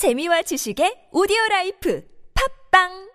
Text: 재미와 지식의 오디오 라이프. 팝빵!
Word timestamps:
재미와 0.00 0.40
지식의 0.48 1.12
오디오 1.12 1.36
라이프. 1.50 2.00
팝빵! 2.32 3.09